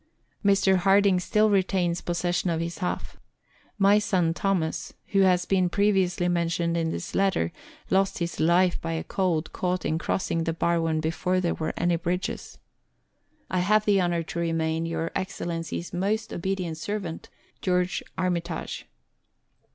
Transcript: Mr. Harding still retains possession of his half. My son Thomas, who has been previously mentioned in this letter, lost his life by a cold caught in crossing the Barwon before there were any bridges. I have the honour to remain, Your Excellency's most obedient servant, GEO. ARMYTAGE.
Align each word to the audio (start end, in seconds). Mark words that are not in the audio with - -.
Mr. 0.43 0.77
Harding 0.77 1.19
still 1.19 1.51
retains 1.51 2.01
possession 2.01 2.49
of 2.49 2.59
his 2.59 2.79
half. 2.79 3.19
My 3.77 3.99
son 3.99 4.33
Thomas, 4.33 4.93
who 5.09 5.19
has 5.21 5.45
been 5.45 5.69
previously 5.69 6.27
mentioned 6.27 6.75
in 6.75 6.89
this 6.89 7.13
letter, 7.13 7.51
lost 7.91 8.17
his 8.17 8.39
life 8.39 8.81
by 8.81 8.93
a 8.93 9.03
cold 9.03 9.53
caught 9.53 9.85
in 9.85 9.99
crossing 9.99 10.43
the 10.45 10.53
Barwon 10.53 11.01
before 11.01 11.39
there 11.39 11.53
were 11.53 11.75
any 11.77 11.97
bridges. 11.97 12.57
I 13.47 13.59
have 13.59 13.85
the 13.85 14.01
honour 14.01 14.23
to 14.23 14.39
remain, 14.39 14.87
Your 14.87 15.11
Excellency's 15.15 15.93
most 15.93 16.33
obedient 16.33 16.79
servant, 16.79 17.29
GEO. 17.61 17.85
ARMYTAGE. 18.17 18.87